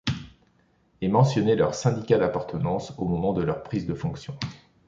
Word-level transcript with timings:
Est 1.01 1.09
mentionné 1.09 1.55
leur 1.55 1.75
syndicat 1.75 2.17
d'appartenance 2.17 2.91
au 2.97 3.05
moment 3.05 3.33
de 3.33 3.43
leur 3.43 3.61
prise 3.61 3.85
de 3.85 3.93
fonction. 3.93 4.35